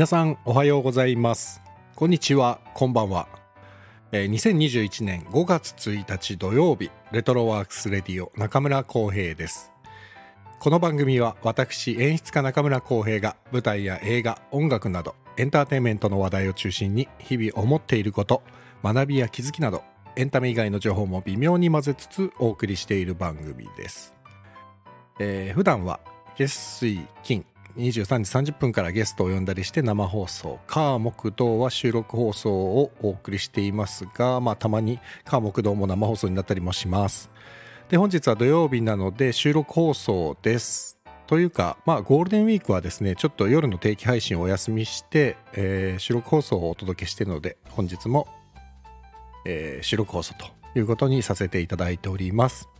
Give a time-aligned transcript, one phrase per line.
[0.00, 1.60] 皆さんおはようございます。
[1.94, 2.58] こんにちは。
[2.72, 3.28] こんばんは、
[4.12, 9.70] えー2021年5月1日土曜日レトロワークスレディオ中村浩平です。
[10.58, 18.42] この番組は私演出家中村浩平が舞台や映画音楽などエンターテインメントの話題を中心に日々思っていること
[18.82, 19.82] 学びや気づきなど
[20.16, 24.14] エンタメ以外の情報も微妙に混ぜつつお送りしている番組です、
[25.18, 26.00] えー普段は
[26.38, 27.44] 月水金
[27.76, 37.30] 23時30分からゲストを呼んだりして生放送火木道は収録放送をお送りしていますが、まあ、たまに火木道も生放送になったりもします。
[37.88, 40.98] で本日は土曜日なので収録放送です。
[41.26, 48.26] というか、まあ、ゴールデンウィークはですねちょっと夜の定期配信をお休みして、えー収録放送をお届けしているので本日も、
[49.44, 50.46] えー収録放送と
[50.78, 52.79] いうことにさせていただいております。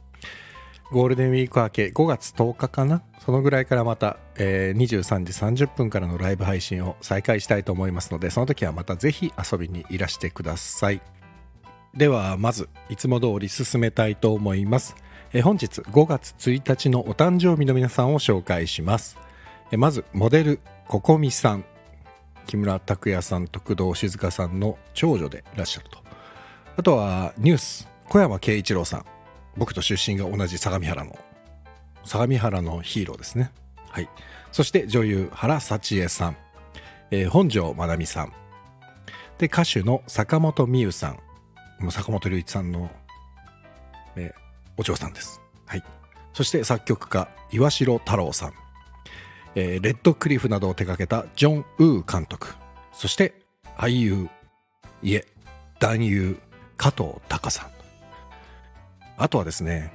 [0.92, 3.02] ゴールデンウィーク明け5月10日かな？
[3.24, 5.24] そのぐらいからまた、えー23
[5.54, 11.00] 時30分からのライブ配信を再開したいと思いますのでその時はまたぜひ遊びにいらしてください。
[11.94, 14.96] ではまずいつも通り進めたいと思います、
[15.32, 19.16] えー本日5月1日のお誕生日の皆さんを紹介します、
[19.70, 21.64] えーまずモデルここみさん。
[22.46, 25.98] 木村拓哉さんと工藤静香さんの長女でいらっしゃると。
[26.76, 29.04] あとはニュース小山慶一郎さん。
[29.56, 31.18] 僕と出身が同じ相模原の
[32.04, 33.52] 相模原のヒーローですね。
[33.88, 34.08] はい。
[34.52, 36.36] そして女優原幸恵さん、
[37.10, 38.32] えー本庄まなみさん。
[39.38, 41.18] で歌手の坂本美優さん。
[41.82, 42.90] もう坂本龍一さんの、
[44.16, 44.40] えー
[44.76, 45.40] お嬢さんです。
[45.66, 45.84] はい。
[46.32, 48.54] そして作曲家岩城太郎さん、
[49.54, 52.54] えーレッドクリフなどを手掛けたジョン・ウー監督。
[52.92, 53.34] そして
[53.76, 54.28] 俳優
[55.02, 55.26] いえ
[55.80, 56.38] 男優
[56.76, 57.79] 加藤隆さん。
[59.20, 59.92] あとはですね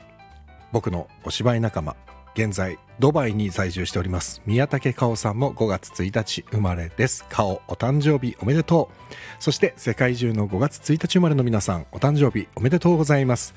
[0.72, 1.96] 僕のお芝居仲間
[2.36, 7.26] 現在ドバイに在住しております宮武香緒さんも5月1日生まれです。
[7.30, 9.14] 香お誕生日おめでとう。
[9.40, 13.56] そして世界中の5月1日生まれの皆さんお誕生日おめでとうございます。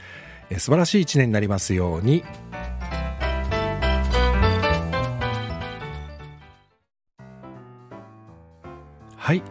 [0.48, 2.24] え素晴らしい一年になりますように。
[9.16, 9.42] はい。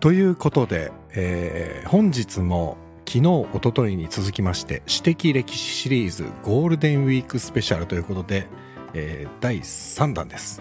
[0.00, 2.76] ということで、えー本日も
[3.08, 8.48] 昨日一昨日に続きまして私的歴史シリーズゴールデンウィークスペシャルということで、
[8.92, 10.60] えー第3弾です。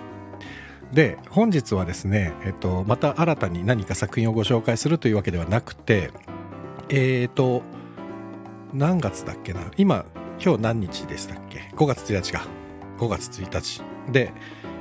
[0.94, 6.12] で本日はですね、えっと、また新たに何か作品をご紹介するというわけではなくて
[6.88, 7.64] えっ、と
[8.74, 9.70] 何月だっけな？
[9.76, 10.06] 今
[10.42, 12.48] 今日何日でしたっけ？5月1日か。
[12.98, 13.82] 5月1日。
[14.10, 14.32] で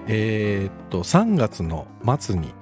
[0.06, 1.88] えっと3月の
[2.20, 2.54] 末に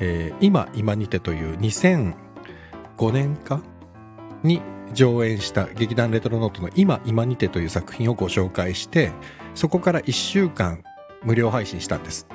[0.00, 3.62] えー今今にてという2005年か？
[4.42, 4.62] に
[4.92, 9.12] 上演した劇団レトロノートの今今にてという作品をご紹介して
[9.54, 10.82] そこから1週間
[11.22, 12.26] 無料配信したんです。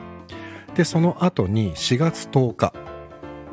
[0.75, 2.73] でその後に4月10日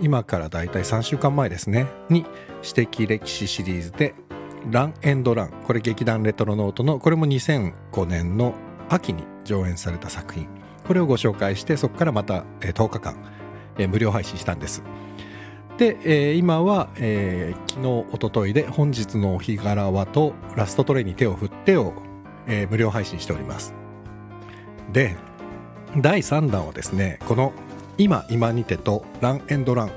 [0.00, 2.26] 今からだいたい3週間前ですねに
[2.62, 4.14] 私的歴史シリーズで
[4.70, 8.54] ランエンドランこれ劇団レトロノートのこれも2005年の
[8.88, 10.48] 秋に上演された作品。
[10.86, 13.16] これをご紹介してそこからまた10日間
[13.88, 14.82] 無料配信したんです。
[15.82, 21.92] で、えー今は、えー昨日一昨日で本日のお日柄はとラストトレイに手を振ってを、
[22.46, 23.74] えー無料配信しております。
[24.92, 25.16] で
[25.96, 27.52] 第3弾をですねこの
[27.98, 29.90] 「今今にて」と「ランエンドラン」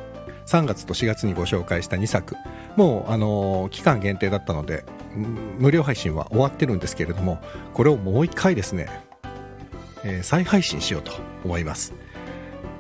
[0.48, 2.36] 3月と4月にご紹介した2作。
[2.76, 4.86] もう、あのー期間限定だったので
[5.60, 7.38] 無料配信は終わってるんですけれども
[7.76, 8.88] これをもう一回ですね、
[10.04, 11.12] えー再配信しようと
[11.44, 11.94] 思います。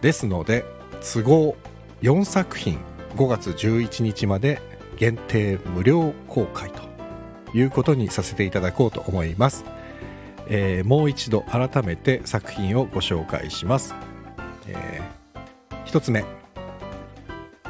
[0.01, 0.65] ですので
[1.01, 1.55] 都合
[2.01, 2.79] 4作品
[3.15, 4.61] 5月11日まで
[4.97, 6.81] 限定無料公開と
[7.53, 9.65] いうことにさせていただこうと思います、
[10.47, 13.95] えーもう一度改めて作品をご紹介します、
[14.67, 15.01] え
[15.85, 16.25] 1つ目。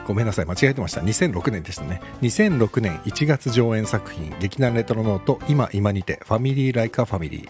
[0.07, 1.01] ごめんなさい間違えてました。
[1.01, 2.01] 2006年でしたね。
[2.21, 7.49] 2006年1月上演作品劇団レトロノート今今にてファミリーライカファミリー。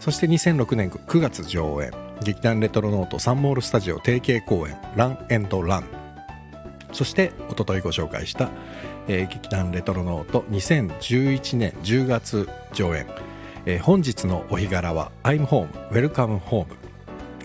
[0.00, 1.90] そして2006年9月上演
[2.22, 6.03] 劇団レトロノートサンモールスタジオ定型公演ランエンドラン。
[6.94, 8.50] そして一昨日ご紹介した、
[9.08, 13.06] えー劇団レトロノート2011年10月上演、
[13.66, 16.66] えー本日のお日柄は I'm Home Welcome Home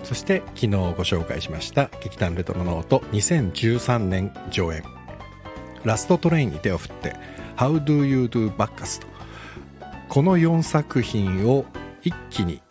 [0.04, 4.84] そして昨日ご紹介しました劇団レトロノート2013年上演。
[5.84, 7.16] ラストトレインに手を振って
[7.57, 9.07] How do you do バッカスと
[10.07, 11.66] この4作品を
[12.04, 12.62] 一気に、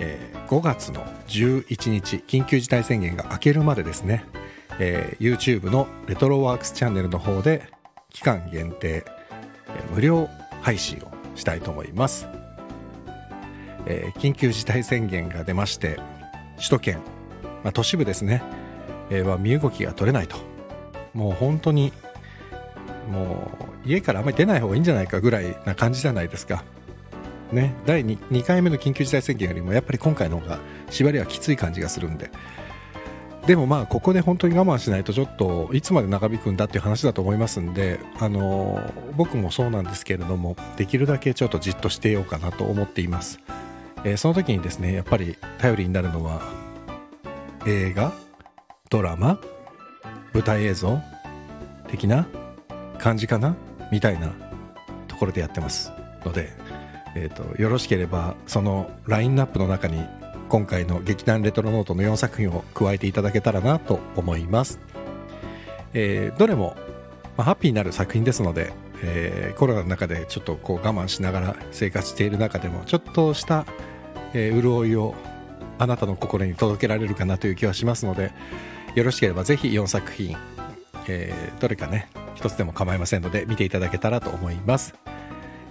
[0.00, 4.24] えー5月の11日緊急事態宣言が明けるまでですね、
[4.78, 7.68] えー YouTube のレトロワークスチャンネルの方で
[8.10, 9.04] 期間限定、
[9.68, 10.28] えー無料
[10.62, 12.26] 配信をしたいと思います、
[13.86, 15.98] えー緊急事態宣言が出まして
[16.56, 16.94] 首都圏、
[17.62, 18.42] まあ、都市部ですね
[19.10, 20.36] えーは身動きが取れないと。
[21.14, 21.92] もう本当に
[23.10, 23.50] も
[23.84, 26.62] う家からあまり出ない方がいいんじゃないかぐらいな感じじゃないですか。
[27.52, 30.58] ね第 2, 2回目の緊急事態宣言よりもやっぱり今回の方が
[30.90, 32.30] 縛りはきつい感じがするんで
[33.46, 38.80] でもまあここで本当に我慢しないとちょっといつまで長引くんだっていう話だと思いますんであの
[39.16, 43.38] 僕もそうなんですけれどもできるだけちょっとじっとしてようかなと思っています、
[44.04, 46.40] えーその時にですねやっぱり頼りになるのは
[47.66, 48.12] 映画
[48.90, 49.40] ドラマ
[50.32, 51.00] 舞台映像
[51.88, 52.26] 的な
[52.98, 53.56] 感じかな
[53.90, 54.32] みたいな
[55.08, 55.92] ところでやってます
[56.24, 56.50] ので、
[57.14, 60.04] えー、とよろしければそのラインナップの中に
[60.48, 64.78] 今回の劇団レトロノートの4作品を加えていただけたらなと思います、
[65.92, 66.76] えーどれも、
[67.36, 68.72] まあ、ハッピーになる作品ですので、
[69.02, 73.66] えーコロナの中でちょっとこう我慢しながら生活している中でもちょっとした、
[74.34, 75.14] えー潤いを
[75.78, 78.32] あなたの心に届けられるかなという気はしますので
[78.94, 80.36] よろしければぜひ4作品、
[81.08, 84.94] えーどれかね一つでも構いませんので見ていただけたらと思います。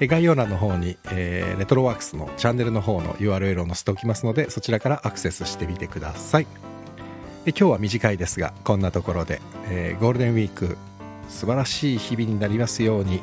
[0.02, 6.48] 概要欄の方に、えーレトロワークスのチャンネルの方の URL を載せておきますのでそちらからアクセスしてみてください。
[7.46, 10.78] で今日は短いですがこんなところで、えーゴールデンウィーク
[11.30, 13.22] 素晴らしい日々になりますように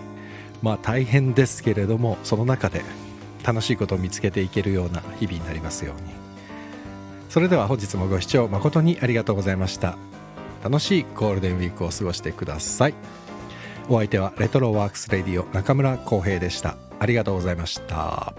[0.62, 2.82] まあ大変ですけれどもその中で
[3.44, 6.22] 楽しいことを見つけていけるような日々になりますように。
[7.28, 9.96] それでは本日もご視聴誠にありがとうございました。
[10.62, 12.94] 楽しいゴールデンウィークを過ごしてください。
[13.88, 16.76] お相手はレトロワークスレディオ中村浩平でした。
[16.98, 18.34] ありがとうございました。